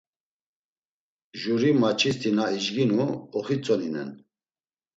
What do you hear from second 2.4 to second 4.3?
ijginu oxitzoninen.